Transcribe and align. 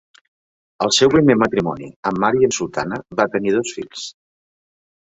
El 0.85 0.93
seu 0.99 1.11
primer 1.15 1.35
matrimoni 1.43 1.91
amb 2.11 2.25
Maryam 2.25 2.57
Sultana 2.59 3.01
va 3.21 3.31
tenir 3.37 3.57
dos 3.61 3.79
fills. 3.79 4.13